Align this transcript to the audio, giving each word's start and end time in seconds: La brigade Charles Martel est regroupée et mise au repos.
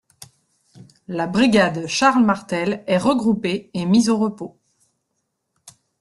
La 1.07 1.27
brigade 1.27 1.85
Charles 1.85 2.25
Martel 2.25 2.83
est 2.87 2.97
regroupée 2.97 3.69
et 3.75 3.85
mise 3.85 4.09
au 4.09 4.17
repos. 4.17 4.57